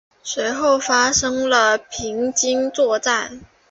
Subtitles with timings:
[0.23, 3.39] 随后发生了平津作战。